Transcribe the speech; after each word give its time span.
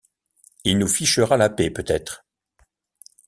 Il 0.63 0.79
nous 0.79 0.87
fichera 0.87 1.37
la 1.37 1.51
paix 1.51 1.69
peut-être! 1.69 2.25